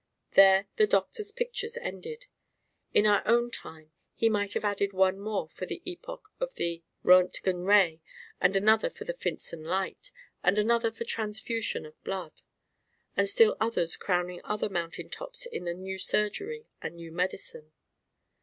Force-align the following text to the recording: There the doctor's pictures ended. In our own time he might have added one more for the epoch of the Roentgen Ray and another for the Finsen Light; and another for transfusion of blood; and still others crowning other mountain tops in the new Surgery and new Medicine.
There 0.31 0.67
the 0.77 0.87
doctor's 0.87 1.31
pictures 1.31 1.77
ended. 1.77 2.25
In 2.91 3.05
our 3.05 3.21
own 3.27 3.51
time 3.51 3.91
he 4.15 4.29
might 4.29 4.53
have 4.55 4.65
added 4.65 4.93
one 4.93 5.19
more 5.19 5.47
for 5.47 5.67
the 5.67 5.83
epoch 5.85 6.27
of 6.39 6.55
the 6.55 6.81
Roentgen 7.03 7.67
Ray 7.67 8.01
and 8.41 8.55
another 8.55 8.89
for 8.89 9.03
the 9.03 9.13
Finsen 9.13 9.63
Light; 9.63 10.09
and 10.41 10.57
another 10.57 10.89
for 10.91 11.03
transfusion 11.03 11.85
of 11.85 12.03
blood; 12.03 12.41
and 13.15 13.29
still 13.29 13.55
others 13.59 13.95
crowning 13.95 14.41
other 14.43 14.69
mountain 14.69 15.07
tops 15.11 15.45
in 15.45 15.65
the 15.65 15.75
new 15.75 15.99
Surgery 15.99 16.65
and 16.81 16.95
new 16.95 17.11
Medicine. 17.11 17.71